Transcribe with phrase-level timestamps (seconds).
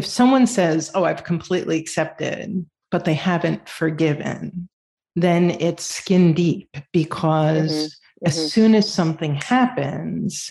[0.00, 4.66] if someone says, Oh, I've completely accepted, but they haven't forgiven,
[5.14, 8.26] then it's skin deep because mm-hmm.
[8.26, 8.46] as mm-hmm.
[8.46, 10.50] soon as something happens,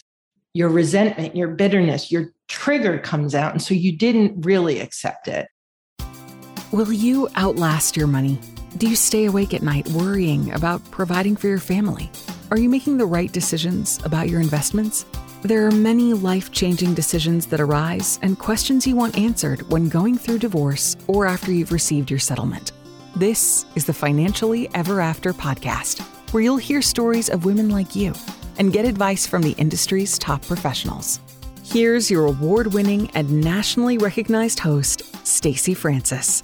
[0.54, 3.51] your resentment, your bitterness, your trigger comes out.
[3.51, 5.48] And so you didn't really accept it.
[6.71, 8.39] Will you outlast your money?
[8.77, 12.11] Do you stay awake at night worrying about providing for your family?
[12.52, 15.07] Are you making the right decisions about your investments?
[15.41, 20.17] There are many life changing decisions that arise and questions you want answered when going
[20.17, 22.73] through divorce or after you've received your settlement.
[23.16, 26.02] This is the Financially Ever After podcast,
[26.33, 28.13] where you'll hear stories of women like you
[28.57, 31.21] and get advice from the industry's top professionals.
[31.63, 36.44] Here's your award winning and nationally recognized host, Stacy Francis.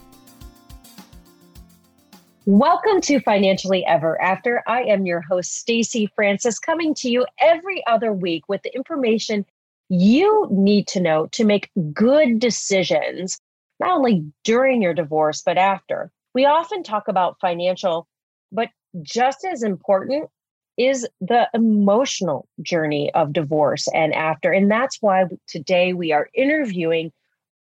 [2.47, 4.61] Welcome to Financially Ever After.
[4.67, 9.47] I am your host, Stacy Francis, coming to you every other week with the information
[9.89, 13.41] you need to know to make good decisions,
[13.79, 16.11] not only during your divorce, but after.
[16.35, 18.07] We often talk about financial,
[18.51, 18.69] but
[19.01, 20.29] just as important
[20.77, 24.51] is the emotional journey of divorce and after.
[24.51, 27.11] And that's why today we are interviewing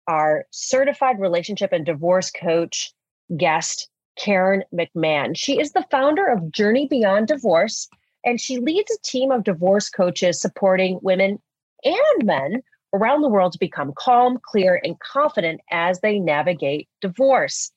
[0.08, 2.92] our certified relationship and divorce coach
[3.34, 5.36] guest, Karen McMahon.
[5.36, 7.88] She is the founder of Journey Beyond Divorce,
[8.24, 11.40] and she leads a team of divorce coaches supporting women
[11.84, 12.62] and men
[12.94, 17.70] around the world to become calm, clear, and confident as they navigate divorce.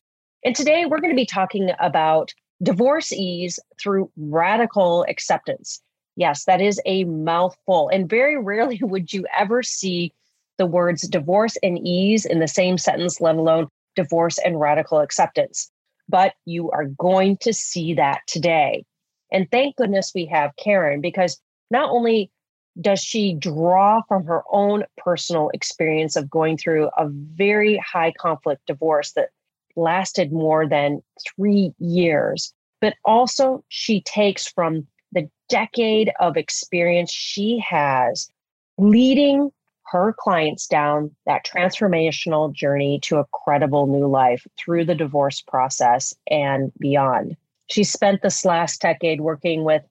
[0.45, 5.81] And today we're going to be talking about divorce ease through radical acceptance.
[6.15, 7.89] Yes, that is a mouthful.
[7.89, 10.13] And very rarely would you ever see
[10.57, 15.71] the words divorce and ease in the same sentence, let alone divorce and radical acceptance
[16.09, 18.85] but you are going to see that today.
[19.31, 22.31] And thank goodness we have Karen because not only
[22.79, 28.61] does she draw from her own personal experience of going through a very high conflict
[28.67, 29.29] divorce that
[29.75, 31.01] lasted more than
[31.35, 38.29] three years, but also she takes from the decade of experience she has
[38.77, 39.51] leading
[39.89, 46.13] her clients down that transformational journey to a credible new life through the divorce process
[46.29, 47.37] and beyond.
[47.67, 49.83] She spent this last decade working with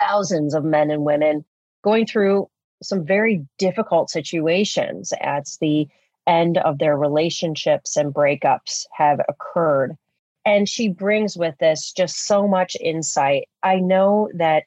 [0.00, 1.44] thousands of men and women
[1.82, 2.48] going through
[2.82, 5.88] some very difficult situations as the
[6.26, 9.96] end of their relationships and breakups have occurred.
[10.44, 13.48] And she brings with this just so much insight.
[13.62, 14.66] I know that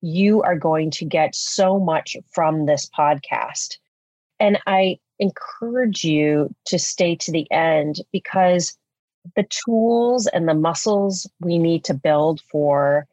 [0.00, 3.78] you are going to get so much from this podcast
[4.40, 8.76] and I encourage you to stay to the end because
[9.36, 13.06] the tools and the muscles we need to build for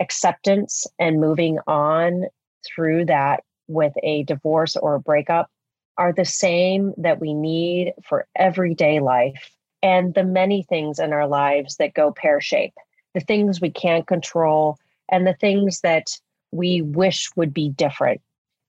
[0.00, 2.24] acceptance and moving on
[2.66, 5.50] through that with a divorce or a breakup
[5.98, 9.50] are the same that we need for everyday life
[9.82, 12.74] and the many things in our lives that go pear shape,
[13.14, 14.78] the things we can't control,
[15.10, 16.06] and the things that
[16.52, 18.20] we wish would be different.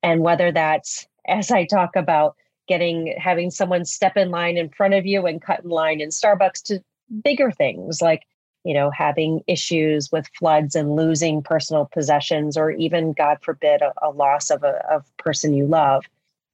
[0.03, 2.35] And whether that's as I talk about
[2.67, 6.09] getting having someone step in line in front of you and cut in line in
[6.09, 6.83] Starbucks to
[7.23, 8.23] bigger things like
[8.63, 13.91] you know having issues with floods and losing personal possessions or even god forbid a,
[14.01, 16.05] a loss of a of person you love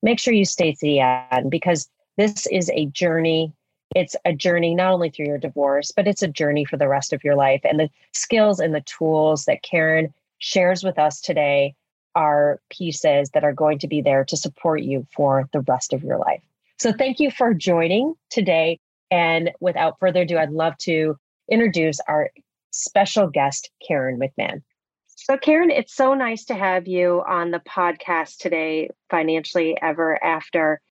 [0.02, 3.54] make sure you stay to the end because this is a journey.
[3.96, 7.14] It's a journey not only through your divorce but it's a journey for the rest
[7.14, 7.62] of your life.
[7.64, 11.76] And the skills and the tools that karen shares with us today
[12.18, 16.04] are pieces that are going to be there to support you for the rest of
[16.04, 16.42] your life.
[16.80, 18.80] So thank you for joining today.
[19.12, 21.16] And without further ado, I'd love to
[21.50, 22.32] introduce our
[22.72, 24.64] special guest, Karen McMahon.
[25.06, 30.82] So, Karen, it's so nice to have you on the podcast today, Financially Ever After.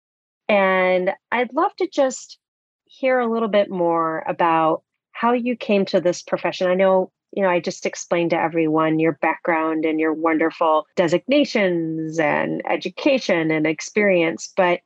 [0.48, 2.38] And I'd love to just
[2.84, 6.68] hear a little bit more about how you came to this profession.
[6.68, 12.18] I know you know, I just explained to everyone your background and your wonderful designations
[12.18, 14.80] and education and experience, but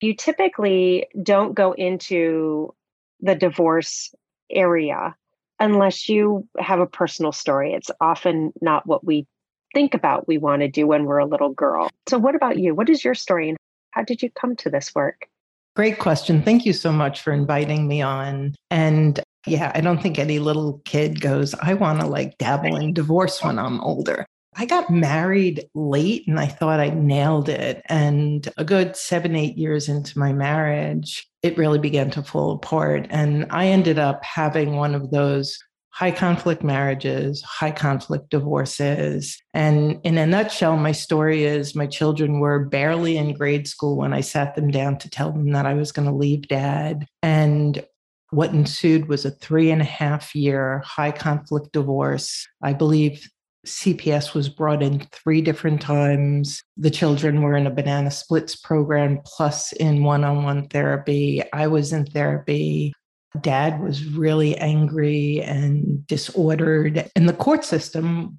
[0.00, 2.74] you typically don't go into
[3.20, 4.14] the divorce
[4.50, 5.14] area
[5.60, 7.72] unless you have a personal story.
[7.72, 9.26] It's often not what we
[9.74, 11.88] think about we want to do when we're a little girl.
[12.08, 12.74] So, what about you?
[12.74, 13.58] What is your story and
[13.92, 15.28] how did you come to this work?
[15.76, 16.42] Great question.
[16.42, 18.54] Thank you so much for inviting me on.
[18.70, 22.92] And yeah, I don't think any little kid goes, I want to like dabble in
[22.92, 24.26] divorce when I'm older.
[24.54, 27.82] I got married late and I thought I nailed it.
[27.86, 33.06] And a good seven, eight years into my marriage, it really began to fall apart.
[33.10, 35.58] And I ended up having one of those
[35.92, 39.38] high conflict marriages, high conflict divorces.
[39.52, 44.12] And in a nutshell, my story is my children were barely in grade school when
[44.12, 47.06] I sat them down to tell them that I was going to leave dad.
[47.22, 47.84] And
[48.32, 52.46] what ensued was a three and a half year high conflict divorce.
[52.62, 53.28] I believe
[53.66, 56.62] CPS was brought in three different times.
[56.78, 61.42] The children were in a banana splits program plus in one on one therapy.
[61.52, 62.94] I was in therapy.
[63.40, 67.10] Dad was really angry and disordered.
[67.14, 68.38] In the court system,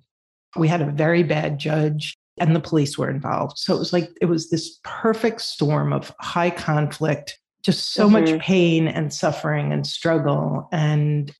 [0.58, 3.60] we had a very bad judge and the police were involved.
[3.60, 8.32] So it was like, it was this perfect storm of high conflict, just so mm-hmm.
[8.32, 10.68] much pain and suffering and struggle.
[10.72, 11.34] And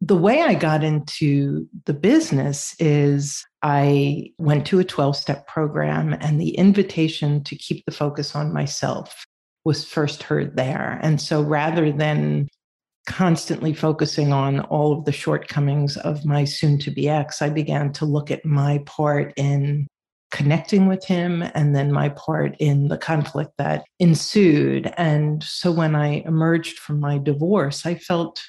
[0.00, 6.14] the way I got into the business is I went to a 12 step program,
[6.20, 9.24] and the invitation to keep the focus on myself
[9.64, 10.98] was first heard there.
[11.02, 12.48] And so rather than
[13.06, 17.92] constantly focusing on all of the shortcomings of my soon to be ex, I began
[17.94, 19.86] to look at my part in
[20.30, 24.92] connecting with him and then my part in the conflict that ensued.
[24.96, 28.42] And so when I emerged from my divorce, I felt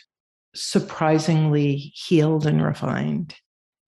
[0.54, 3.36] surprisingly healed and refined.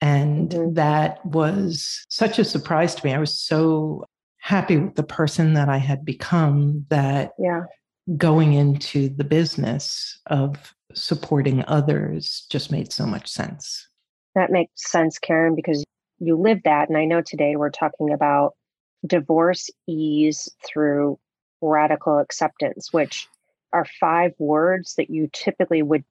[0.02, 0.74] And mm-hmm.
[0.74, 3.14] that was such a surprise to me.
[3.14, 4.06] I was so
[4.38, 7.64] happy with the person that I had become that yeah
[8.18, 13.88] going into the business of supporting others just made so much sense.
[14.36, 15.84] That makes sense, Karen, because
[16.20, 16.90] you live that.
[16.90, 18.54] And I know today we're talking about
[19.06, 21.20] divorce ease through
[21.62, 23.28] radical acceptance, which
[23.72, 26.04] are five words that you typically would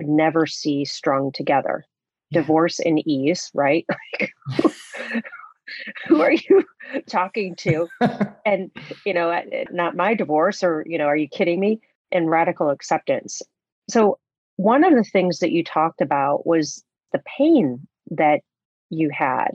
[0.00, 1.84] never see strung together.
[2.30, 2.42] Yeah.
[2.42, 3.86] Divorce and ease, right?
[6.06, 6.64] who are you
[7.08, 7.88] talking to?
[8.44, 8.70] and,
[9.04, 11.80] you know, eh, not my divorce, or, you know, are you kidding me?
[12.12, 13.40] And radical acceptance.
[13.88, 14.18] So,
[14.56, 18.40] one of the things that you talked about was the pain that
[18.90, 19.52] you had.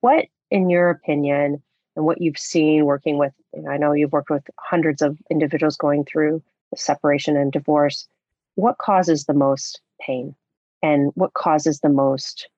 [0.00, 1.62] What, in your opinion,
[1.96, 5.18] and what you've seen working with, you know, I know you've worked with hundreds of
[5.30, 6.42] individuals going through
[6.76, 8.08] separation and divorce,
[8.54, 10.34] what causes the most pain
[10.82, 12.48] and what causes the most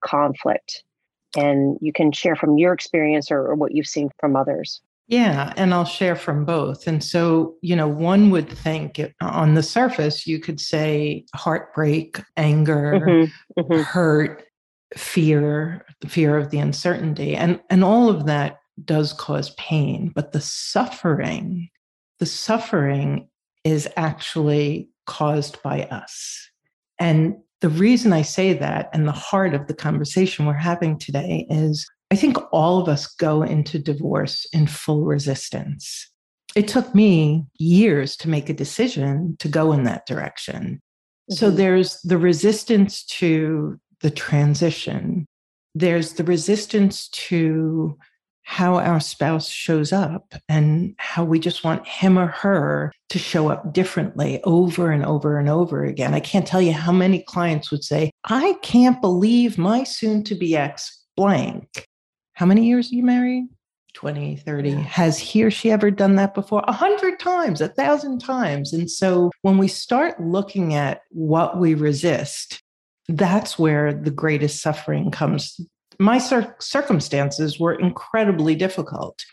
[0.00, 0.82] conflict
[1.36, 4.80] and you can share from your experience or, or what you've seen from others.
[5.08, 6.86] Yeah, and I'll share from both.
[6.86, 13.00] And so, you know, one would think on the surface, you could say heartbreak, anger,
[13.04, 13.82] mm-hmm, mm-hmm.
[13.82, 14.44] hurt,
[14.96, 17.34] fear, the fear of the uncertainty.
[17.34, 20.12] And, and all of that does cause pain.
[20.14, 21.68] But the suffering,
[22.18, 23.28] the suffering
[23.64, 26.48] is actually caused by us.
[26.98, 31.46] And the reason I say that and the heart of the conversation we're having today
[31.48, 36.10] is I think all of us go into divorce in full resistance.
[36.54, 40.82] It took me years to make a decision to go in that direction.
[41.30, 41.34] Mm-hmm.
[41.34, 45.26] So there's the resistance to the transition,
[45.74, 47.96] there's the resistance to
[48.44, 53.48] how our spouse shows up and how we just want him or her to show
[53.48, 56.12] up differently over and over and over again.
[56.12, 60.34] I can't tell you how many clients would say, I can't believe my soon to
[60.34, 61.86] be ex blank.
[62.34, 63.44] How many years are you married?
[63.94, 64.70] 20, 30.
[64.70, 66.64] Has he or she ever done that before?
[66.66, 68.72] A hundred times, a thousand times.
[68.72, 72.62] And so when we start looking at what we resist,
[73.16, 75.60] that's where the greatest suffering comes
[75.98, 79.24] my cir- circumstances were incredibly difficult.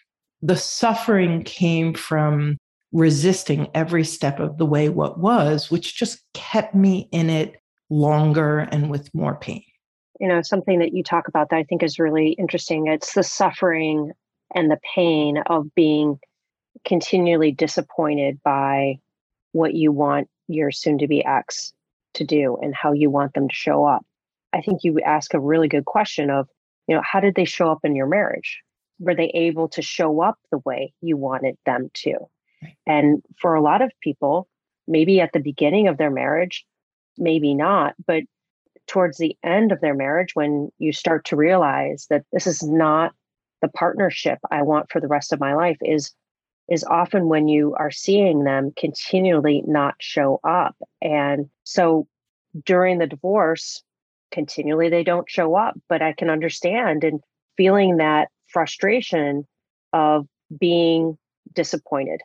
[0.41, 2.57] The suffering came from
[2.91, 7.55] resisting every step of the way what was, which just kept me in it
[7.89, 9.63] longer and with more pain.
[10.19, 12.87] You know, something that you talk about that I think is really interesting.
[12.87, 14.11] It's the suffering
[14.53, 16.19] and the pain of being
[16.85, 18.99] continually disappointed by
[19.51, 21.73] what you want your soon to be ex
[22.15, 24.05] to do and how you want them to show up.
[24.53, 26.47] I think you ask a really good question of,
[26.87, 28.61] you know, how did they show up in your marriage?
[28.99, 32.15] Were they able to show up the way you wanted them to?
[32.85, 34.47] And for a lot of people,
[34.87, 36.65] maybe at the beginning of their marriage,
[37.17, 38.23] maybe not, but
[38.87, 43.13] towards the end of their marriage, when you start to realize that this is not
[43.61, 46.11] the partnership I want for the rest of my life, is
[46.69, 50.75] is often when you are seeing them continually not show up.
[51.01, 52.07] And so
[52.65, 53.83] during the divorce,
[54.31, 57.19] continually they don't show up but i can understand and
[57.57, 59.45] feeling that frustration
[59.93, 60.27] of
[60.59, 61.17] being
[61.53, 62.21] disappointed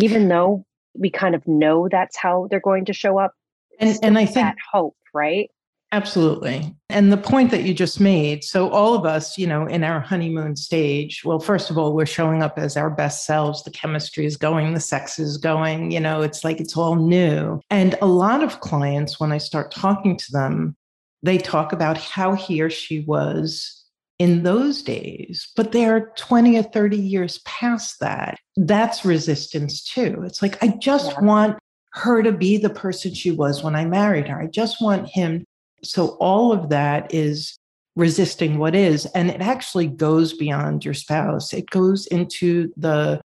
[0.00, 0.64] even though
[0.94, 3.32] we kind of know that's how they're going to show up
[3.80, 5.50] and and i think that hope right
[5.90, 9.82] absolutely and the point that you just made so all of us you know in
[9.82, 13.70] our honeymoon stage well first of all we're showing up as our best selves the
[13.70, 17.94] chemistry is going the sex is going you know it's like it's all new and
[18.02, 20.76] a lot of clients when i start talking to them
[21.22, 23.78] they talk about how he or she was
[24.18, 28.38] in those days, but they're 20 or 30 years past that.
[28.56, 30.22] That's resistance too.
[30.24, 31.20] It's like, I just yeah.
[31.20, 31.58] want
[31.92, 34.40] her to be the person she was when I married her.
[34.40, 35.44] I just want him.
[35.82, 37.58] So all of that is
[37.96, 39.06] resisting what is.
[39.06, 43.20] And it actually goes beyond your spouse, it goes into the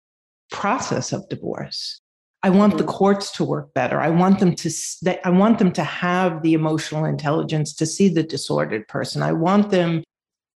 [0.51, 2.01] process of divorce.
[2.43, 2.93] I want the mm-hmm.
[2.93, 4.01] courts to work better.
[4.01, 4.71] I want them to
[5.25, 9.23] I want them to have the emotional intelligence to see the disordered person.
[9.23, 10.03] I want them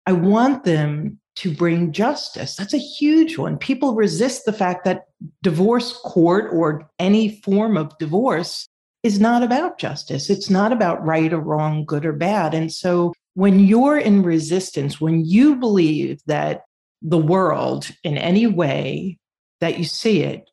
[0.05, 2.55] I want them to bring justice.
[2.55, 3.57] That's a huge one.
[3.57, 5.05] People resist the fact that
[5.41, 8.67] divorce court or any form of divorce
[9.03, 10.29] is not about justice.
[10.29, 12.53] It's not about right or wrong, good or bad.
[12.53, 16.61] And so when you're in resistance, when you believe that
[17.01, 19.19] the world in any way
[19.59, 20.49] that you see it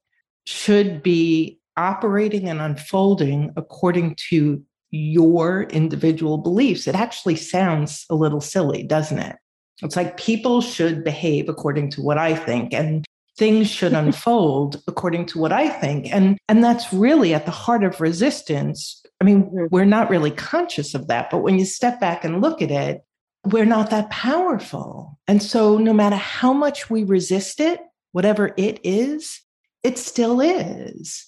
[0.47, 6.89] should be operating and unfolding according to your individual beliefs.
[6.89, 9.37] It actually sounds a little silly, doesn't it?
[9.83, 13.05] It's like people should behave according to what I think and
[13.37, 16.13] things should unfold according to what I think.
[16.13, 19.03] And and that's really at the heart of resistance.
[19.21, 19.67] I mean, mm-hmm.
[19.71, 23.03] we're not really conscious of that, but when you step back and look at it,
[23.45, 25.19] we're not that powerful.
[25.27, 27.81] And so no matter how much we resist it,
[28.13, 29.41] whatever it is,
[29.83, 31.27] it still is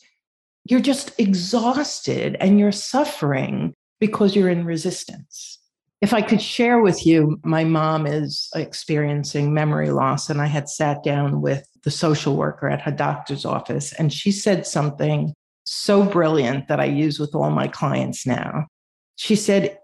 [0.65, 5.59] you're just exhausted and you're suffering because you're in resistance.
[6.01, 10.69] If I could share with you, my mom is experiencing memory loss, and I had
[10.69, 15.33] sat down with the social worker at her doctor's office, and she said something
[15.65, 18.67] so brilliant that I use with all my clients now.
[19.17, 19.79] She said,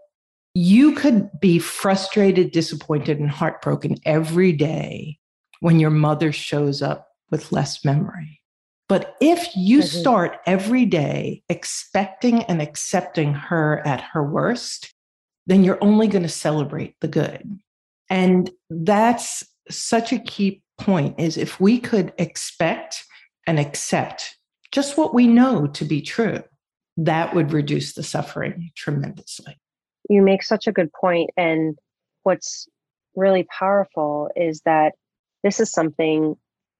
[0.55, 5.19] You could be frustrated, disappointed, and heartbroken every day
[5.61, 8.41] when your mother shows up with less memory.
[8.89, 10.01] But if you mm-hmm.
[10.01, 14.95] start every day expecting and accepting her at her worst,
[15.47, 17.59] then you're only going to celebrate the good.
[18.09, 23.05] And that's such a key point is if we could expect
[23.47, 24.37] and accept
[24.73, 26.43] just what we know to be true,
[26.97, 29.57] that would reduce the suffering tremendously.
[30.09, 31.31] You make such a good point.
[31.37, 31.79] And
[32.23, 32.69] what's
[33.15, 34.95] really powerful is that
[35.43, 36.37] this is something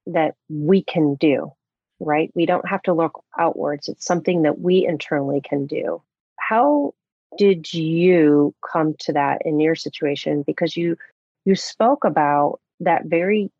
[0.07, 1.53] that we can do
[2.01, 2.31] right?
[2.35, 3.89] We don't have to look outwards.
[3.89, 6.03] It's something that we internally can do.
[6.37, 6.95] How
[7.37, 10.43] did you come to that in your situation?
[10.47, 10.97] Because you
[11.45, 13.51] you spoke about that very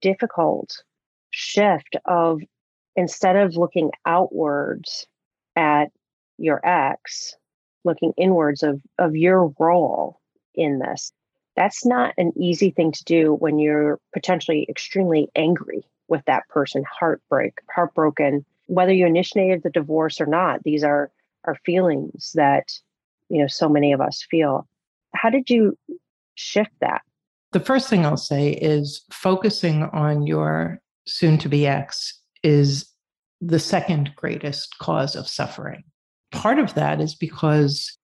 [0.00, 0.82] difficult
[1.30, 2.40] shift of
[2.96, 5.06] instead of looking outwards
[5.56, 5.90] at
[6.38, 7.36] your ex,
[7.84, 10.20] looking inwards of of your role
[10.54, 11.12] in this.
[11.56, 16.84] That's not an easy thing to do when you're potentially extremely angry with that person,
[16.88, 20.62] heartbreak, heartbroken, whether you initiated the divorce or not.
[20.62, 21.10] These are
[21.44, 22.70] are feelings that
[23.28, 24.68] you know so many of us feel.
[25.14, 25.76] How did you
[26.34, 27.02] shift that?
[27.52, 32.86] The first thing I'll say is focusing on your soon to be ex is
[33.40, 35.84] the second greatest cause of suffering.
[36.32, 37.96] Part of that is because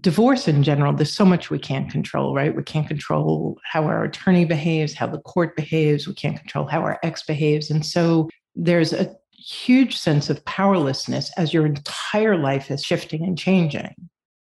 [0.00, 2.54] divorce in general, there's so much we can't control, right?
[2.54, 6.80] We can't control how our attorney behaves, how the court behaves, we can't control how
[6.80, 7.70] our ex behaves.
[7.70, 13.38] And so there's a huge sense of powerlessness as your entire life is shifting and
[13.38, 13.94] changing.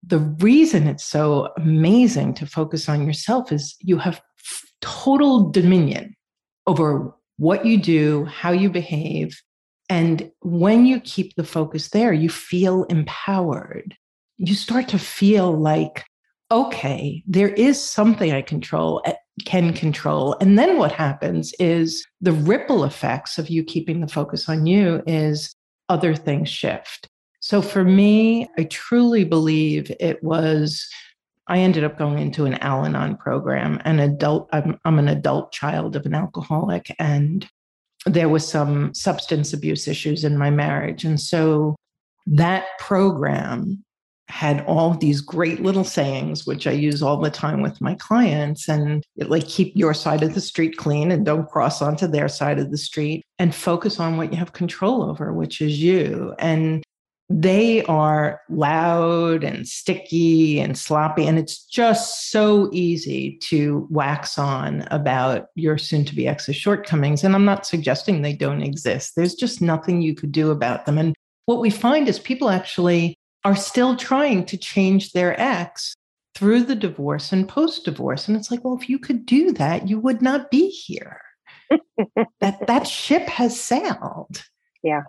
[0.06, 4.22] The reason it's so amazing to focus on yourself is you have
[4.82, 6.16] total dominion
[6.66, 9.40] over what you do, how you behave.
[9.90, 13.96] And when you keep the focus there, you feel empowered
[14.38, 16.06] you start to feel like,
[16.52, 19.14] okay, there is something I control, eh,
[19.46, 20.36] can control.
[20.40, 25.04] And then what happens is the ripple effects of you keeping the focus on you
[25.06, 25.56] is
[25.90, 27.07] other things shift.
[27.48, 30.86] So for me, I truly believe it was.
[31.48, 33.82] I ended up going into an Al Anon program.
[33.86, 37.48] An adult, I'm, I'm an adult child of an alcoholic, and
[38.06, 41.06] there was some substance abuse issues in my marriage.
[41.06, 41.78] And so
[42.26, 43.82] that program
[44.28, 48.68] had all these great little sayings, which I use all the time with my clients.
[48.68, 52.28] And it, like, keep your side of the street clean and don't cross onto their
[52.28, 56.36] side of the street and focus on what you have control over, which is you.
[56.40, 56.84] And
[57.30, 61.28] they are loud and sticky and sloppy.
[61.28, 67.24] And it's just so easy to wax on about your soon to be ex's shortcomings.
[67.24, 70.98] And I'm not suggesting they don't exist, there's just nothing you could do about them.
[70.98, 71.16] And
[71.46, 75.96] what we find is people actually are still trying to change their ex
[76.36, 78.28] through the divorce and post divorce.
[78.28, 81.22] And it's like, well, if you could do that, you would not be here.
[82.40, 84.44] that that ship has sailed.
[84.84, 85.02] Yeah.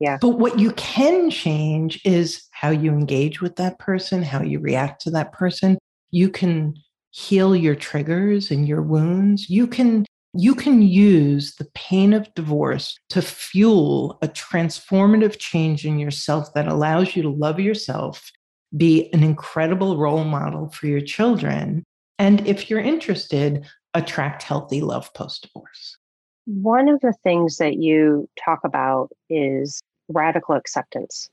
[0.00, 0.18] Yeah.
[0.20, 5.02] But what you can change is how you engage with that person, how you react
[5.02, 5.78] to that person.
[6.10, 6.74] You can
[7.10, 9.50] heal your triggers and your wounds.
[9.50, 15.98] You can you can use the pain of divorce to fuel a transformative change in
[15.98, 18.30] yourself that allows you to love yourself,
[18.76, 21.82] be an incredible role model for your children,
[22.18, 25.96] and if you're interested, attract healthy love post divorce.
[26.44, 31.30] One of the things that you talk about is radical acceptance.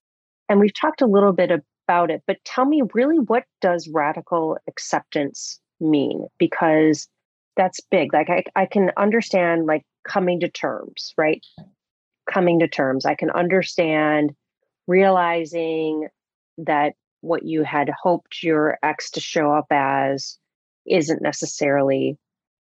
[0.50, 4.58] And we've talked a little bit about it, but tell me really what does radical
[4.68, 6.28] acceptance mean?
[6.38, 7.08] Because
[7.58, 8.14] that's big.
[8.14, 11.44] Like I, I can understand like coming to terms, right?
[12.32, 13.06] Coming to terms.
[13.06, 14.32] I can understand
[14.88, 16.08] realizing
[16.58, 20.38] that what you had hoped your ex to show up as
[20.86, 22.18] isn't necessarily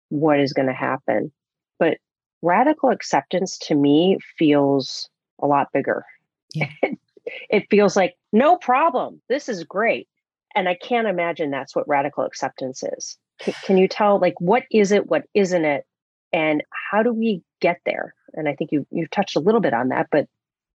[0.09, 1.31] what is going to happen.
[1.79, 1.97] But
[2.41, 5.09] radical acceptance to me feels
[5.41, 6.05] a lot bigger.
[6.53, 6.69] Yeah.
[7.49, 9.21] it feels like, no problem.
[9.29, 10.07] This is great.
[10.55, 13.17] And I can't imagine that's what radical acceptance is.
[13.41, 15.07] C- can you tell, like, what is it?
[15.07, 15.85] What isn't it?
[16.31, 18.13] And how do we get there?
[18.33, 20.27] And I think you you've touched a little bit on that, but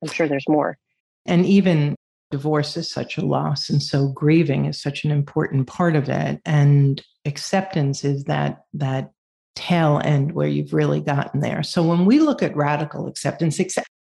[0.03, 0.79] I'm sure there's more.
[1.27, 1.95] And even
[2.31, 3.71] divorce is such a loss.
[3.71, 6.41] And so grieving is such an important part of it.
[6.45, 9.13] And acceptance is that that
[9.55, 11.63] tail end where you've really gotten there.
[11.63, 13.61] So when we look at radical acceptance,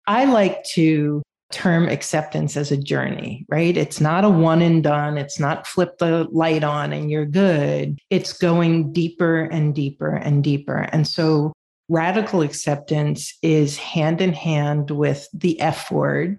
[0.08, 1.22] I like to
[1.52, 3.76] term acceptance as a journey, right?
[3.76, 5.18] It's not a one and done.
[5.18, 7.98] It's not flip the light on and you're good.
[8.10, 10.88] It's going deeper and deeper and deeper.
[10.92, 11.52] And so
[11.88, 16.38] radical acceptance is hand in hand with the F word,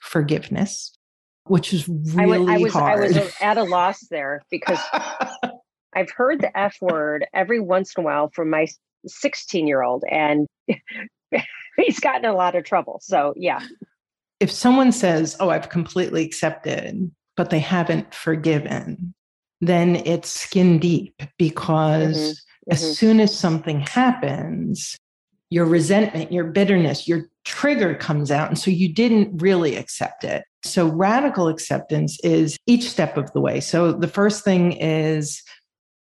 [0.00, 0.96] forgiveness,
[1.44, 3.02] which is really I, was, hard.
[3.02, 4.78] I was at a loss there because
[5.94, 8.66] I've heard the F word every once in a while from my
[9.06, 10.46] 16 year old, and
[11.76, 13.00] he's gotten a lot of trouble.
[13.02, 13.60] So, yeah.
[14.40, 19.14] If someone says, Oh, I've completely accepted, but they haven't forgiven,
[19.60, 22.72] then it's skin deep because mm-hmm.
[22.72, 22.92] as mm-hmm.
[22.92, 24.96] soon as something happens,
[25.50, 28.48] your resentment, your bitterness, your trigger comes out.
[28.48, 30.44] And so you didn't really accept it.
[30.64, 33.60] So radical acceptance is each step of the way.
[33.60, 35.42] So the first thing is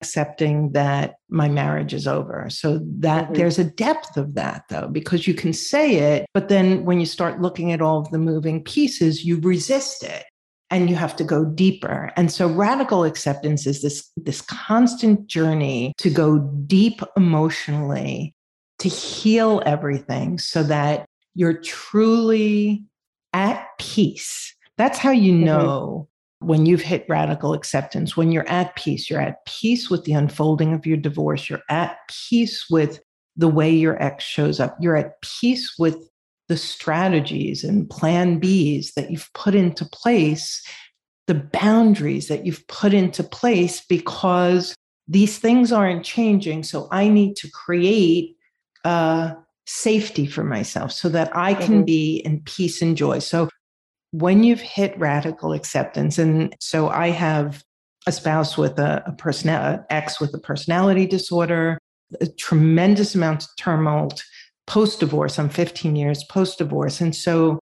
[0.02, 2.48] accepting that my marriage is over.
[2.50, 3.34] So that mm-hmm.
[3.34, 7.06] there's a depth of that though, because you can say it, but then when you
[7.06, 10.26] start looking at all of the moving pieces, you resist it
[10.70, 12.12] and you have to go deeper.
[12.16, 18.34] And so radical acceptance is this, this constant journey to go deep emotionally,
[18.80, 21.06] to heal everything so that
[21.36, 22.84] you're truly
[23.34, 24.56] at peace.
[24.78, 25.46] That's how you mm-hmm.
[25.46, 26.10] know
[26.46, 30.74] when you've hit radical acceptance, when you're at peace, you're at peace with the unfolding
[30.74, 33.00] of your divorce, you're at peace with
[33.36, 36.08] the way your ex shows up, you're at peace with
[36.48, 40.64] the strategies and plan Bs that you've put into place,
[41.28, 44.76] the boundaries that you've put into place because
[45.08, 46.64] these things aren't changing.
[46.64, 48.36] So I need to create
[48.84, 49.34] uh,
[49.66, 51.86] safety for myself so that I can mm-hmm.
[51.86, 53.20] be in peace and joy.
[53.20, 53.50] So
[54.12, 57.64] when you've hit radical acceptance, and so I have
[58.08, 59.50] a spouse with a, a person,
[59.90, 61.78] ex with a personality disorder,
[62.22, 64.24] a tremendous amount of tumult
[64.68, 65.40] post divorce.
[65.40, 67.02] I'm 15 years post divorce.
[67.02, 67.60] And so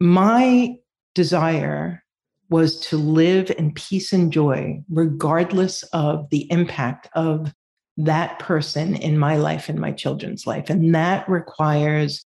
[0.00, 0.76] my
[1.14, 2.02] desire
[2.50, 7.52] was to live in peace and joy, regardless of the impact of
[7.98, 10.70] that person in my life and my children's life.
[10.70, 12.24] And that requires,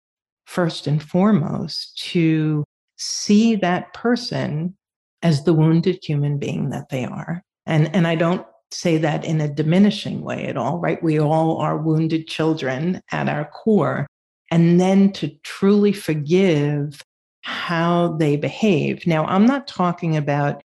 [0.46, 2.64] first and foremost, to
[2.98, 4.76] see that person
[5.24, 7.42] as the wounded human being that they are.
[7.66, 11.02] And, and I don't say that in a diminishing way at all, right?
[11.02, 14.08] We all are wounded children at our core.
[14.52, 17.02] And then to truly forgive
[17.42, 19.06] how they behave.
[19.08, 20.62] Now, I'm not talking about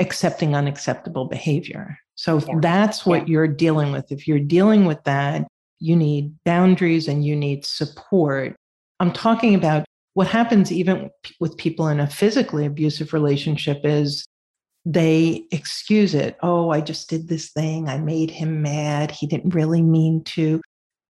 [0.00, 1.98] accepting unacceptable behavior.
[2.16, 2.54] So yeah.
[2.60, 3.32] that's what yeah.
[3.32, 4.10] you're dealing with.
[4.10, 5.46] If you're dealing with that,
[5.78, 8.56] you need boundaries and you need support.
[9.00, 9.84] I'm talking about
[10.16, 14.26] what happens even with people in a physically abusive relationship is
[14.86, 16.38] they excuse it.
[16.42, 17.90] Oh, I just did this thing.
[17.90, 19.10] I made him mad.
[19.10, 20.62] He didn't really mean to.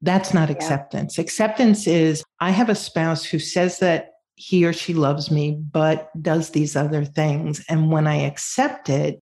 [0.02, 1.18] That's not acceptance.
[1.18, 6.08] Acceptance is I have a spouse who says that he or she loves me, but
[6.22, 7.64] does these other things.
[7.68, 9.18] And when I accept it,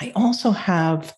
[0.00, 1.12] I also have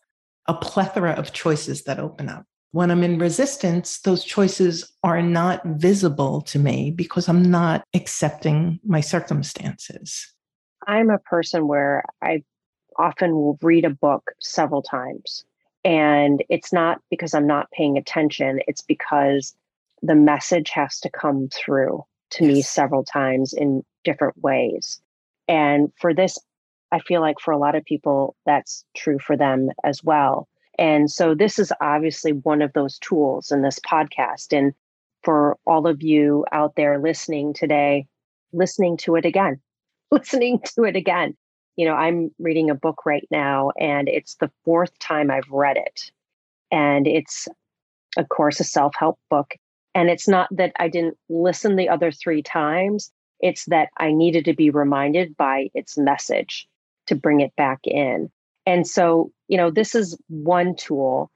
[0.47, 2.47] a plethora of choices that open up.
[2.73, 8.79] When I'm in resistance, those choices are not visible to me because I'm not accepting
[8.85, 10.33] my circumstances.
[10.87, 12.43] I'm a person where I
[12.99, 15.45] often will read a book several times.
[15.85, 19.55] And it's not because I'm not paying attention, it's because
[20.03, 22.55] the message has to come through to yes.
[22.55, 25.01] me several times in different ways.
[25.49, 26.39] And for this
[26.91, 30.49] I feel like for a lot of people, that's true for them as well.
[30.79, 34.57] And so this is obviously one of those tools in this podcast.
[34.57, 34.73] And
[35.25, 38.07] for all of you out there listening today,
[38.53, 39.61] listening to it again,
[40.11, 41.37] listening to it again.
[41.77, 45.77] You know, I'm reading a book right now, and it's the fourth time I've read
[45.77, 46.11] it.
[46.73, 47.47] And it's,
[48.17, 49.55] of course, a self help book.
[49.95, 54.45] And it's not that I didn't listen the other three times, it's that I needed
[54.47, 56.69] to be reminded by its message
[57.07, 58.31] to bring it back in.
[58.69, 61.31] And so, you know, this is one tool.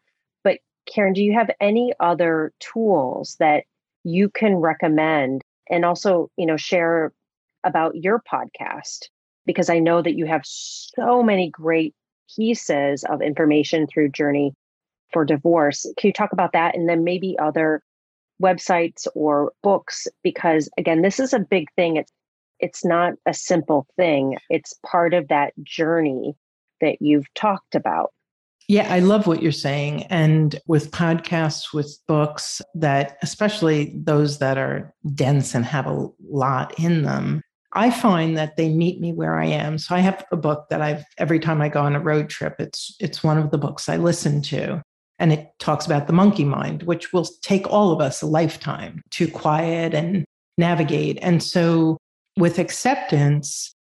[0.45, 3.65] But Karen, do you have any other tools that
[4.05, 7.15] you can recommend and also, you know, share
[7.65, 9.09] about your podcast?
[9.47, 11.95] Because I know that you have so many great
[12.37, 14.55] pieces of information through Journey
[15.11, 15.87] for Divorce.
[15.97, 16.77] Can you talk about that?
[16.77, 17.83] And then maybe other
[18.43, 22.13] websites or books because again this is a big thing it's
[22.61, 26.37] it's not a simple thing it's part of that journey
[26.83, 28.13] that you've talked about
[28.69, 30.05] yeah, I love what you're saying.
[30.05, 36.79] And with podcasts, with books, that especially those that are dense and have a lot
[36.79, 37.43] in them,
[37.75, 39.79] I find that they meet me where I am.
[39.79, 42.57] So I have a book that I've every time I go on a road trip,
[42.59, 44.83] it's it's one of the books I listen to.
[45.19, 49.03] And it talks about the monkey mind, which will take all of us a lifetime
[49.13, 50.25] to quiet and
[50.59, 51.19] navigate.
[51.23, 51.99] And so,
[52.37, 53.73] with acceptance,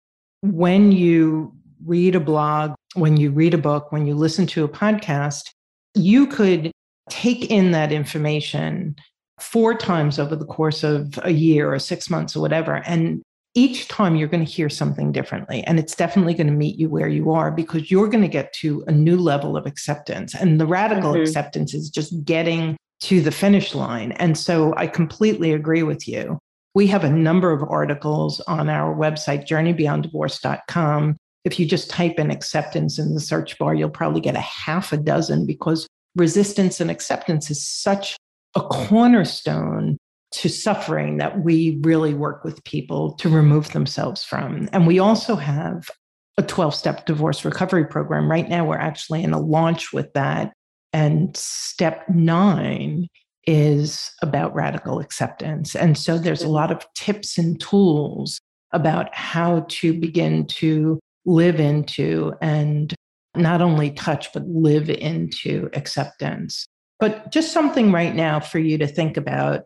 [0.42, 1.52] when you
[1.84, 5.50] read a blog, when you read a book, when you listen to a podcast,
[5.94, 6.70] you could
[7.10, 8.96] take in that information
[9.40, 13.22] four times over the course of a year or six months or whatever and
[13.54, 15.62] each time you're going to hear something differently.
[15.64, 18.52] And it's definitely going to meet you where you are because you're going to get
[18.54, 20.34] to a new level of acceptance.
[20.34, 21.22] And the radical mm-hmm.
[21.22, 24.12] acceptance is just getting to the finish line.
[24.12, 26.38] And so I completely agree with you.
[26.74, 31.16] We have a number of articles on our website, journeybeyonddivorce.com.
[31.44, 34.92] If you just type in acceptance in the search bar, you'll probably get a half
[34.92, 38.16] a dozen because resistance and acceptance is such
[38.54, 39.96] a cornerstone
[40.32, 44.68] to suffering that we really work with people to remove themselves from.
[44.72, 45.90] And we also have
[46.38, 48.30] a 12 step divorce recovery program.
[48.30, 50.52] Right now, we're actually in a launch with that.
[50.92, 53.08] And step nine
[53.46, 55.74] is about radical acceptance.
[55.74, 58.38] And so there's a lot of tips and tools
[58.72, 62.94] about how to begin to live into and
[63.34, 66.66] not only touch, but live into acceptance.
[67.00, 69.62] But just something right now for you to think about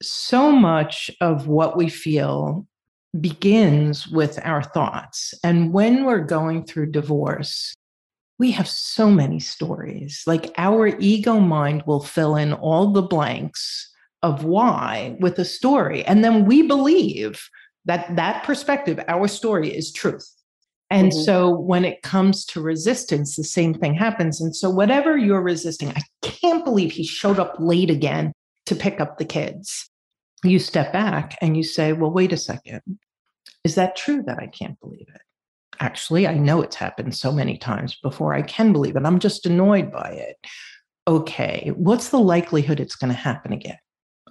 [0.00, 2.66] so much of what we feel
[3.20, 5.34] begins with our thoughts.
[5.42, 7.74] And when we're going through divorce,
[8.38, 10.22] we have so many stories.
[10.26, 13.92] Like our ego mind will fill in all the blanks
[14.22, 16.04] of why with a story.
[16.04, 17.48] And then we believe
[17.84, 20.28] that that perspective, our story is truth.
[20.90, 21.22] And mm-hmm.
[21.22, 24.40] so when it comes to resistance, the same thing happens.
[24.40, 28.32] And so, whatever you're resisting, I can't believe he showed up late again
[28.66, 29.90] to pick up the kids.
[30.44, 32.82] You step back and you say, well, wait a second.
[33.64, 35.20] Is that true that I can't believe it?
[35.80, 39.04] Actually, I know it's happened so many times before I can believe it.
[39.04, 40.36] I'm just annoyed by it.
[41.06, 43.78] Okay, what's the likelihood it's going to happen again?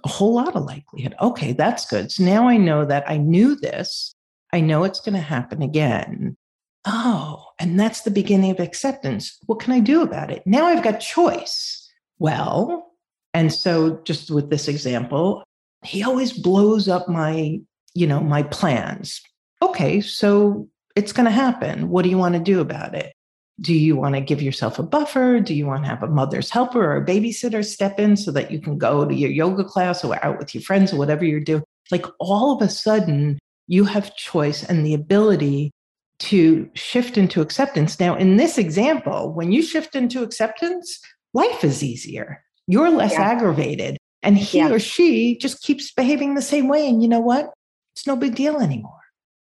[0.04, 1.14] A whole lot of likelihood.
[1.20, 2.10] Okay, that's good.
[2.12, 4.14] So now I know that I knew this.
[4.52, 6.36] I know it's going to happen again.
[6.84, 9.38] Oh, and that's the beginning of acceptance.
[9.46, 10.42] What can I do about it?
[10.46, 11.90] Now I've got choice.
[12.18, 12.92] Well,
[13.34, 15.44] and so, just with this example,
[15.84, 17.60] he always blows up my,
[17.94, 19.20] you know, my plans.
[19.62, 21.88] Okay, so it's going to happen.
[21.88, 23.12] What do you want to do about it?
[23.60, 25.40] Do you want to give yourself a buffer?
[25.40, 28.50] Do you want to have a mother's helper or a babysitter step in so that
[28.50, 31.40] you can go to your yoga class or out with your friends or whatever you're
[31.40, 31.64] doing?
[31.90, 35.72] Like all of a sudden, you have choice and the ability
[36.20, 38.00] to shift into acceptance.
[38.00, 41.00] Now, in this example, when you shift into acceptance,
[41.32, 43.22] life is easier you're less yeah.
[43.22, 43.96] aggravated.
[44.22, 44.70] And he yeah.
[44.70, 46.86] or she just keeps behaving the same way.
[46.88, 47.50] And you know what?
[47.94, 49.00] It's no big deal anymore.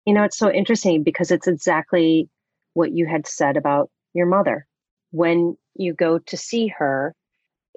[0.05, 2.29] You know, it's so interesting because it's exactly
[2.75, 4.65] what you had said about your mother.
[5.11, 7.13] When you go to see her,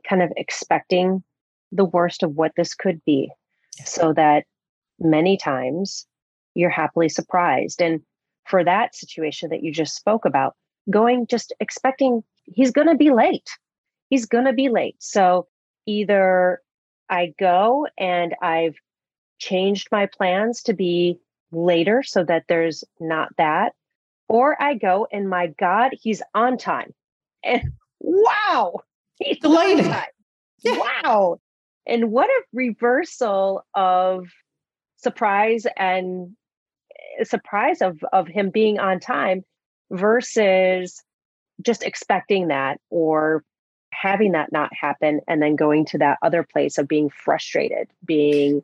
[0.09, 1.25] kind of expecting
[1.73, 3.31] the worst of what this could be,
[3.79, 3.93] yes.
[3.93, 4.45] so that
[4.99, 6.07] many times
[6.55, 7.81] you're happily surprised.
[7.81, 8.01] And
[8.51, 10.55] for that situation that you just spoke about,
[10.91, 13.49] going just expecting he's going to be late
[14.11, 14.97] he's going to be late.
[14.99, 15.47] So
[15.87, 16.61] either
[17.09, 18.75] I go and I've
[19.39, 21.19] changed my plans to be
[21.51, 23.73] later so that there's not that,
[24.29, 26.93] or I go and my God, he's on time.
[27.43, 27.63] And
[28.01, 28.81] wow,
[29.19, 29.91] he's delighted.
[30.63, 30.77] Yeah.
[31.03, 31.39] Wow.
[31.87, 34.27] And what a reversal of
[34.99, 36.37] surprise and
[37.25, 39.45] surprise of of him being on time
[39.91, 41.03] versus
[41.63, 43.45] just expecting that or
[43.93, 48.63] having that not happen and then going to that other place of being frustrated, being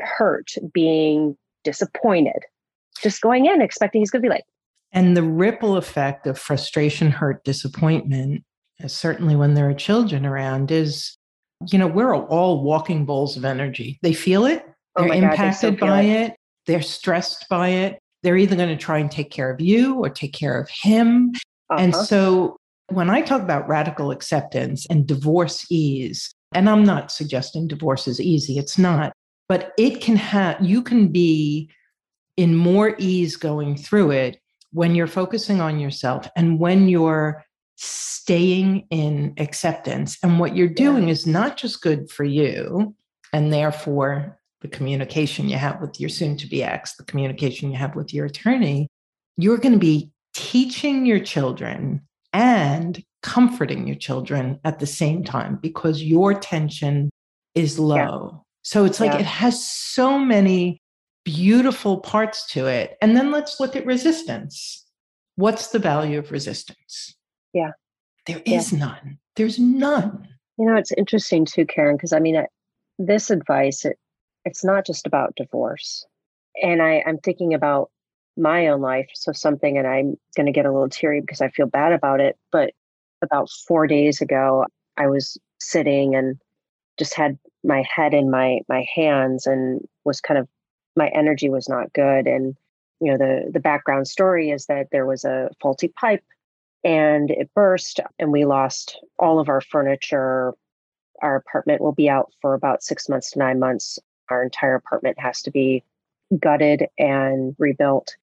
[0.00, 2.44] hurt, being disappointed,
[3.02, 4.44] just going in expecting he's going to be like.
[4.92, 8.44] And the ripple effect of frustration, hurt, disappointment,
[8.82, 11.18] uh, certainly when there are children around, is
[11.72, 13.98] you know, we're all walking bowls of energy.
[14.02, 14.64] They feel it,
[14.96, 16.30] oh they're oh impacted God, they by it.
[16.30, 17.97] it, they're stressed by it.
[18.22, 21.32] They're either going to try and take care of you or take care of him.
[21.70, 21.80] Uh-huh.
[21.80, 22.56] And so
[22.88, 28.20] when I talk about radical acceptance and divorce ease, and I'm not suggesting divorce is
[28.20, 29.12] easy, it's not,
[29.48, 31.70] but it can have, you can be
[32.36, 34.40] in more ease going through it
[34.72, 37.44] when you're focusing on yourself and when you're
[37.76, 40.18] staying in acceptance.
[40.22, 41.12] And what you're doing yeah.
[41.12, 42.94] is not just good for you,
[43.32, 47.76] and therefore the communication you have with your soon to be ex, the communication you
[47.76, 48.88] have with your attorney,
[49.36, 52.00] you're going to be teaching your children
[52.32, 57.10] and comforting your children at the same time because your tension
[57.54, 58.30] is low.
[58.32, 58.38] Yeah.
[58.62, 59.20] So it's like yeah.
[59.20, 60.80] it has so many
[61.24, 62.96] beautiful parts to it.
[63.00, 64.84] And then let's look at resistance.
[65.36, 67.14] What's the value of resistance?
[67.52, 67.72] Yeah.
[68.26, 68.78] There is yeah.
[68.78, 69.18] none.
[69.36, 70.28] There's none.
[70.58, 72.46] You know, it's interesting too, Karen, because I mean, I,
[72.98, 73.98] this advice, it,
[74.48, 76.06] it's not just about divorce.
[76.62, 77.90] And I, I'm thinking about
[78.38, 79.08] my own life.
[79.12, 82.20] So something, and I'm going to get a little teary because I feel bad about
[82.20, 82.38] it.
[82.50, 82.72] But
[83.20, 84.64] about four days ago,
[84.96, 86.38] I was sitting and
[86.98, 90.48] just had my head in my my hands and was kind of
[90.96, 92.56] my energy was not good and
[93.00, 96.24] you know the the background story is that there was a faulty pipe
[96.84, 100.54] and it burst and we lost all of our furniture
[101.20, 103.98] our apartment will be out for about 6 months to 9 months
[104.30, 105.84] our entire apartment has to be
[106.38, 108.16] gutted and rebuilt.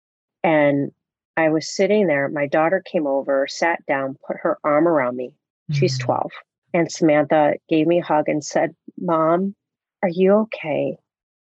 [0.43, 0.91] And
[1.37, 5.27] i was sitting there my daughter came over sat down put her arm around me.
[5.27, 5.79] Mm-hmm.
[5.79, 6.31] she's 12
[6.73, 9.55] and samantha gave me a hug and said mom
[10.03, 10.97] are you okay?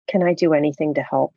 [0.08, 1.34] Can i do anything to help?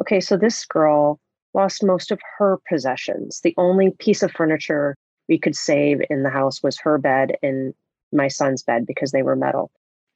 [0.00, 1.20] Okay so this girl
[1.52, 3.40] lost most of her possessions.
[3.40, 4.96] The only piece of furniture
[5.28, 7.74] we could save in the house was her bed and
[8.12, 9.70] my son's bed because they were metal.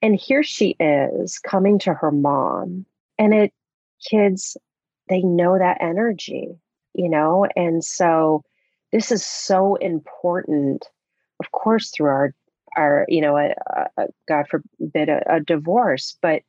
[0.05, 2.85] And here she is coming to her mom.
[3.19, 3.55] And it,
[4.07, 4.55] kids,
[5.09, 6.51] they know that energy,
[6.93, 7.47] you know?
[7.57, 8.45] And so
[8.93, 10.87] this is so important,
[11.41, 12.35] of course, through our,
[12.77, 13.55] our, you know, a,
[13.97, 16.43] a God forbid, a, a divorce, but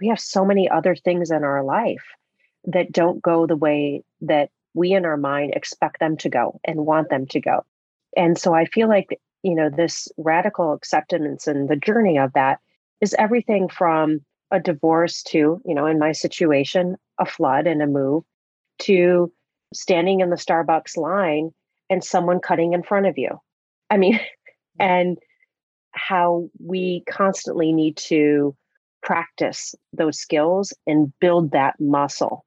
[0.00, 2.14] we have so many other things in our life
[2.64, 6.86] that don't go the way that we in our mind expect them to go and
[6.86, 7.62] want them to go
[8.16, 12.60] and so I feel like, you know, this radical acceptance and the journey of that
[13.00, 17.86] is everything from a divorce to, you know, in my situation, a flood and a
[17.86, 18.24] move
[18.80, 19.32] to
[19.74, 21.50] standing in the Starbucks line
[21.90, 23.30] and someone cutting in front of you.
[23.90, 24.20] I mean,
[24.78, 25.18] and
[25.92, 28.54] how we constantly need to
[29.02, 32.44] practice those skills and build that muscle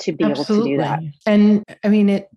[0.00, 0.74] to be Absolutely.
[0.74, 1.00] able to do that.
[1.26, 2.28] And I mean, it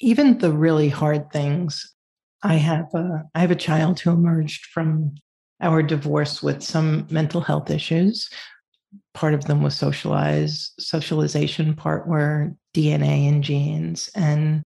[0.00, 1.94] even the really hard things
[2.42, 5.14] I have a, I have a child who emerged from
[5.60, 8.28] our divorce with some mental health issues.
[9.12, 14.10] Part of them was socialized socialization, part were DNA and genes.
[14.14, 14.62] And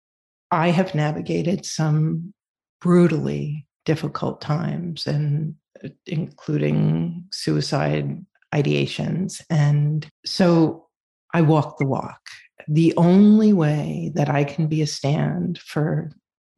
[0.51, 2.33] I have navigated some
[2.81, 9.41] brutally difficult times and uh, including suicide ideations.
[9.49, 10.87] And so
[11.33, 12.19] I walk the walk.
[12.67, 16.11] The only way that I can be a stand for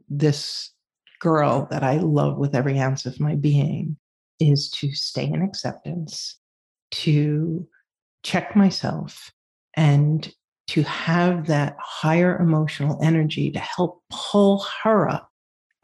[0.09, 0.71] this
[1.19, 3.97] girl that I love with every ounce of my being
[4.39, 6.37] is to stay in acceptance,
[6.91, 7.67] to
[8.23, 9.31] check myself,
[9.75, 10.33] and
[10.67, 15.29] to have that higher emotional energy to help pull her up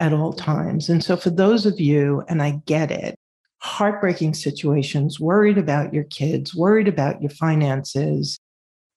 [0.00, 0.88] at all times.
[0.88, 3.14] And so, for those of you, and I get it,
[3.58, 8.38] heartbreaking situations, worried about your kids, worried about your finances,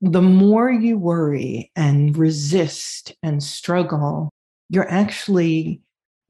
[0.02, 4.30] the more you worry and resist and struggle,
[4.70, 5.82] you're actually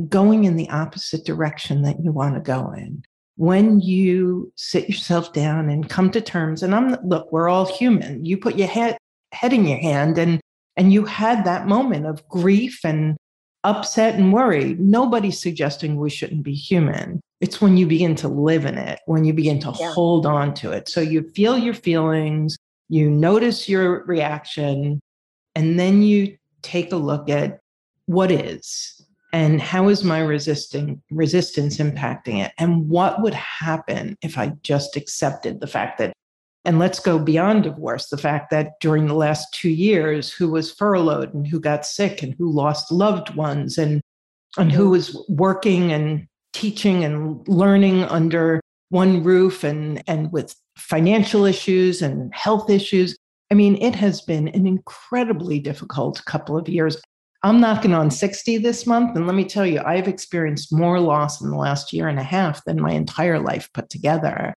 [0.10, 3.04] going in the opposite direction that you want to go in.
[3.38, 8.24] When you sit yourself down and come to terms, and I'm look, we're all human.
[8.26, 8.98] You put your head
[9.32, 10.40] head in your hand and
[10.78, 13.18] and you had that moment of grief and
[13.64, 14.76] upset and worry.
[14.80, 17.22] Nobody's suggesting we shouldn't be human.
[17.42, 19.92] It's when you begin to live in it, when you begin to yeah.
[19.92, 20.88] hold on to it.
[20.88, 22.58] So you feel your feelings,
[22.90, 25.00] you notice your reaction,
[25.56, 27.60] and then you take a look at
[28.06, 29.05] what is
[29.36, 34.96] and how is my resisting resistance impacting it and what would happen if i just
[34.96, 36.14] accepted the fact that
[36.66, 40.74] And let's go beyond divorce the fact that during the last two years, who was
[40.74, 44.02] furloughed and who got sick and who lost loved ones and,
[44.58, 51.46] and who was working and teaching and learning under one roof and, and with financial
[51.46, 53.16] issues and health issues.
[53.52, 56.98] I mean, it has been an incredibly difficult couple of years.
[57.46, 59.16] I'm knocking on 60 this month.
[59.16, 62.24] And let me tell you, I've experienced more loss in the last year and a
[62.24, 64.56] half than my entire life put together.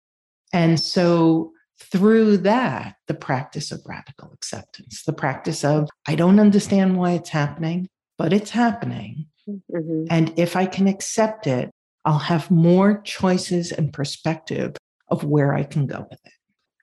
[0.53, 6.97] And so through that, the practice of radical acceptance, the practice of, I don't understand
[6.97, 9.25] why it's happening, but it's happening.
[9.49, 10.05] Mm-hmm.
[10.09, 11.69] And if I can accept it,
[12.05, 14.77] I'll have more choices and perspective
[15.09, 16.33] of where I can go with it.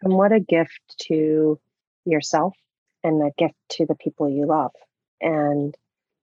[0.02, 1.58] And what a gift to
[2.04, 2.52] yourself
[3.02, 4.72] and a gift to the people you love.
[5.22, 5.74] And,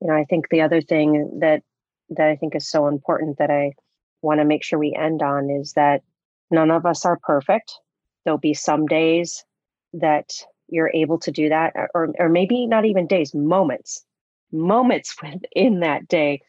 [0.01, 1.63] you know, I think the other thing that
[2.09, 3.73] that I think is so important that I
[4.21, 6.01] want to make sure we end on is that
[6.49, 7.73] none of us are perfect.
[8.23, 9.45] There'll be some days
[9.93, 10.29] that
[10.67, 14.03] you're able to do that uh, or, or maybe not even days moments
[14.51, 16.41] moments within that day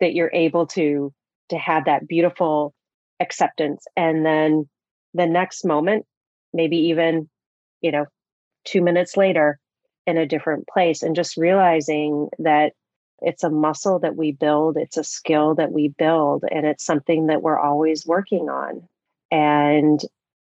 [0.00, 1.12] that you're able to
[1.50, 2.72] to have that beautiful
[3.18, 3.84] acceptance.
[3.96, 4.68] And then
[5.14, 6.06] the next moment
[6.52, 7.28] maybe even
[7.80, 8.06] you know
[8.66, 9.58] 2 minutes later
[10.06, 12.72] in a different place and just realizing that
[13.22, 17.26] it's a muscle that we build it's a skill that we build and it's something
[17.26, 18.86] that we're always working on
[19.30, 20.04] and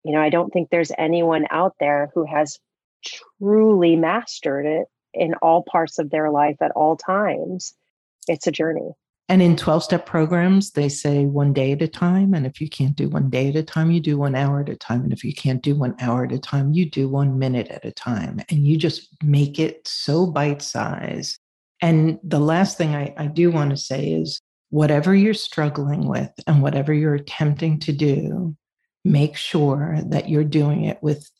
[0.06, 2.60] you know, I don't think there's anyone out there who has
[3.04, 7.74] truly mastered it in all parts of their life at all times.
[8.28, 8.92] It's a journey.
[9.28, 12.34] And in 12 step programs, they say one day at a time.
[12.34, 14.68] And if you can't do one day at a time, you do one hour at
[14.68, 15.02] a time.
[15.02, 17.84] And if you can't do one hour at a time, you do one minute at
[17.84, 18.40] a time.
[18.48, 21.40] And you just make it so bite size.
[21.80, 26.30] And the last thing I, I do want to say is whatever you're struggling with
[26.46, 28.56] and whatever you're attempting to do,
[29.04, 31.30] make sure that you're doing it with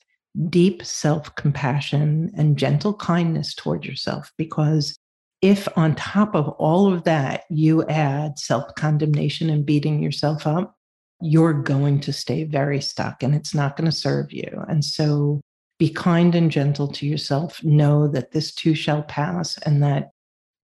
[0.48, 4.32] deep self compassion and gentle kindness toward yourself.
[4.36, 4.96] Because
[5.42, 10.76] if on top of all of that, you add self condemnation and beating yourself up,
[11.20, 14.64] you're going to stay very stuck and it's not going to serve you.
[14.68, 15.40] And so
[15.78, 17.62] be kind and gentle to yourself.
[17.62, 20.10] Know that this too shall pass and that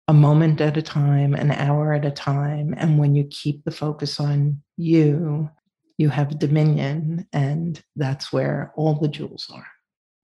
[0.08, 2.74] a moment at a time, an hour at a time.
[2.78, 5.50] And when you keep the focus on you,
[5.98, 9.68] you have dominion, and that's where all the jewels are.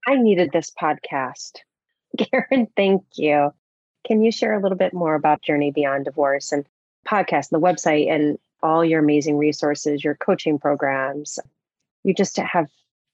[0.06, 1.58] I needed this podcast.
[2.18, 3.52] Karen, thank you.
[4.06, 6.66] Can you share a little bit more about Journey Beyond Divorce and
[7.06, 11.38] podcast, the website, and all your amazing resources, your coaching programs?
[12.04, 12.68] You just have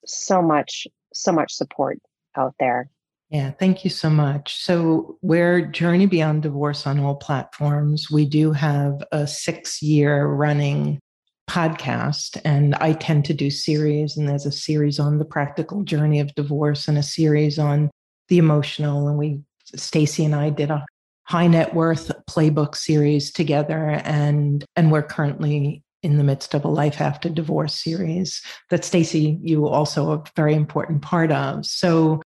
[0.07, 1.98] so much, so much support
[2.37, 2.88] out there.
[3.31, 4.57] Yeah, thank you so much.
[4.63, 8.11] So, we're Journey Beyond Divorce on all platforms.
[8.11, 11.01] We do have a six year running
[11.49, 16.21] podcast and I tend to do series and there's a series on the practical journey
[16.21, 17.91] of divorce and a series on
[18.29, 19.41] the emotional and we
[19.77, 20.87] Stacy and I did a
[21.25, 26.69] high net worth playbook series together and and we're currently in the midst of a
[26.69, 31.67] life after divorce series that Stacy you also a very important part of.
[31.67, 32.23] So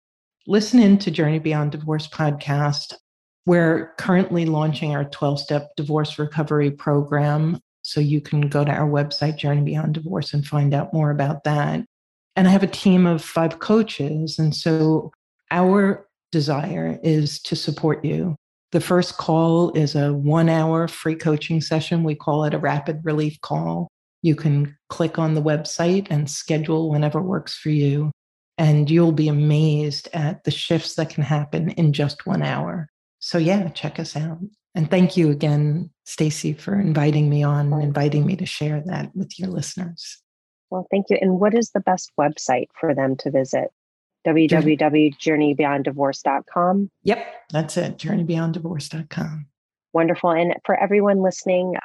[0.47, 2.95] listen in to Journey Beyond Divorce podcast.
[3.47, 8.89] We're currently launching our 12 step divorce recovery program so you can go to our
[8.89, 11.85] website, Journey Beyond Divorce, and find out more about that.
[12.35, 14.39] And I have a team of five coaches.
[14.39, 15.13] And so
[15.51, 18.37] our desire is to support you.
[18.73, 22.03] The first call is a one hour free coaching session.
[22.03, 23.89] We call it a rapid relief call.
[24.23, 28.11] You can click on the website and schedule whenever works for you.
[28.59, 32.89] And you'll be amazed at the shifts that can happen in just one hour.
[33.19, 34.39] So, yeah, check us out.
[34.75, 39.15] And thank you again, Stacy, for inviting me on and inviting me to share that
[39.15, 40.23] with your listeners.
[40.71, 41.19] Well, thank you.
[41.21, 43.71] And what is the best website for them to visit?
[44.27, 46.91] www.journeybeyonddivorce.com.
[47.05, 47.97] Yep, that's it.
[47.97, 49.47] Journeybeyonddivorce.com.
[49.93, 50.33] Wonderful.
[50.33, 51.77] And for everyone listening,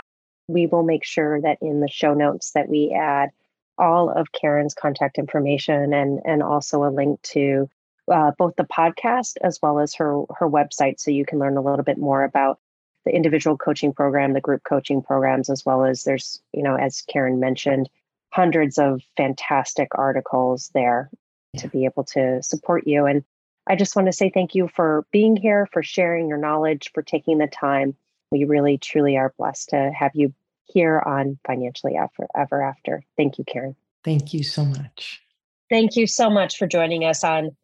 [0.48, 3.30] we will make sure that in the show notes that we add
[3.78, 7.70] all of Karen's contact information and and also a link to
[8.12, 11.62] uh, both the podcast as well as her her website, so you can learn a
[11.62, 12.60] little bit more about
[13.06, 17.02] the individual coaching program, the group coaching programs, as well as there's, you know, as
[17.02, 17.90] Karen mentioned,
[18.30, 21.10] hundreds of fantastic articles there
[21.54, 21.62] yeah.
[21.62, 23.06] to be able to support you.
[23.06, 23.24] And
[23.68, 27.02] I just want to say thank you for being here, for sharing your knowledge, for
[27.02, 27.96] taking the time.
[28.32, 30.34] We really, truly are blessed to have you
[30.72, 33.04] here on Financially Ever, Ever After.
[33.18, 33.76] Thank you, Karen.
[34.04, 35.22] Thank you so much.
[35.70, 37.56] Thank you so much for joining us on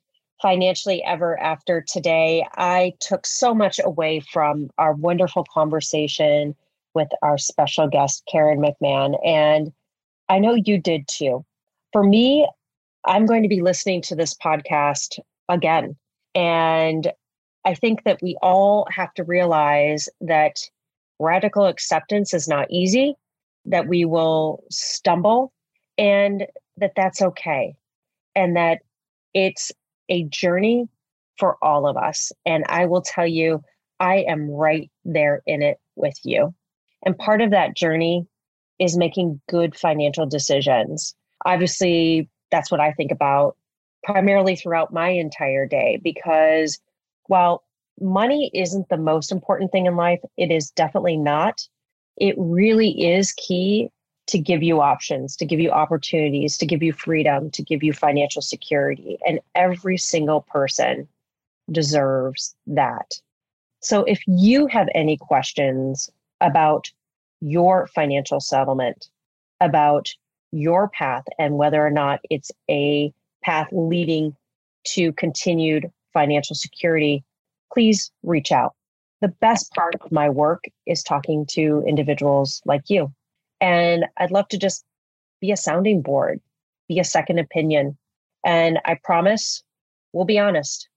[0.41, 2.45] financially ever after today.
[2.55, 6.55] I took so much away from our wonderful conversation
[6.93, 9.18] with our special guest, Karen McMahon.
[9.26, 9.72] And
[10.30, 11.45] I know you did too.
[11.91, 12.47] For me,
[13.05, 15.95] I'm going to be listening to this podcast again.
[16.36, 17.12] And
[17.66, 20.60] I think that we all have to realize that
[21.20, 23.15] radical acceptance is not easy,
[23.65, 25.53] that we will stumble,
[25.97, 26.45] and
[26.78, 27.76] that that's okay.
[28.36, 28.80] And that
[29.34, 29.72] it's
[30.09, 30.88] a journey
[31.38, 32.32] for all of us.
[32.45, 33.63] And I will tell you,
[33.99, 36.53] I am right there in it with you.
[37.05, 38.28] And part of that journey
[38.80, 41.15] is making good financial decisions.
[41.45, 43.57] Obviously, that's what I think about
[44.03, 46.80] primarily throughout my entire day because
[47.26, 47.63] while
[48.00, 51.68] money isn't the most important thing in life, it is definitely not.
[52.18, 53.89] It really is key
[54.28, 57.93] to give you options, to give you opportunities, to give you freedom, to give you
[57.93, 59.18] financial security.
[59.26, 61.08] And every single person
[61.72, 63.14] deserves that.
[63.80, 66.10] So if you have any questions
[66.41, 66.91] about
[67.41, 69.10] your financial settlement,
[69.62, 70.10] about
[70.52, 74.36] your path, and whether or not it's a path leading
[74.86, 77.24] to continued financial security,
[77.74, 78.76] please reach out.
[79.22, 83.13] The best part of my work is talking to individuals like you.
[83.59, 84.86] And I'd love to just
[85.41, 86.39] be a sounding board,
[86.88, 87.97] be a second opinion.
[88.45, 89.63] And I promise
[90.13, 90.88] we'll be honest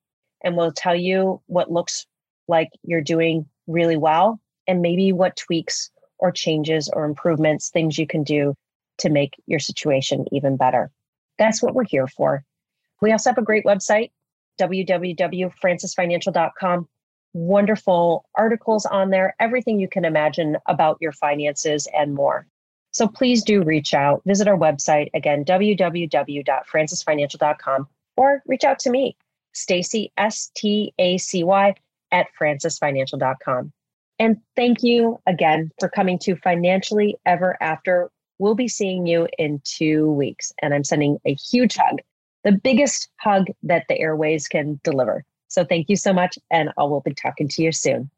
[0.42, 2.06] and we'll tell you what looks
[2.48, 8.06] like you're doing really well and maybe what tweaks or changes or improvements, things you
[8.06, 8.54] can do
[8.98, 10.90] to make your situation even better.
[11.38, 12.44] That's what we're here for.
[13.00, 14.10] We also have a great website,
[14.60, 16.88] www.francisfinancial.com.
[17.32, 22.48] Wonderful articles on there, everything you can imagine about your finances and more.
[22.92, 24.20] So please do reach out.
[24.26, 29.16] Visit our website again, www.francisfinancial.com, or reach out to me,
[29.52, 31.72] Stacy, S T A C Y,
[32.12, 33.72] at francisfinancial.com.
[34.18, 38.10] And thank you again for coming to Financially Ever After.
[38.38, 42.00] We'll be seeing you in two weeks, and I'm sending a huge hug,
[42.44, 45.24] the biggest hug that the airways can deliver.
[45.48, 48.10] So thank you so much, and I will be talking to you soon.